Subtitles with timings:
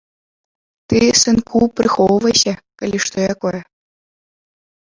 [0.93, 3.61] Ты, сынку, прыхоўвайся, калі што якое.